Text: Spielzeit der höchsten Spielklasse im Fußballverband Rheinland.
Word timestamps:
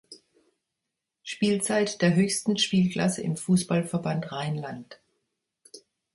Spielzeit 1.21 2.01
der 2.01 2.15
höchsten 2.15 2.57
Spielklasse 2.57 3.21
im 3.21 3.37
Fußballverband 3.37 4.31
Rheinland. 4.31 4.99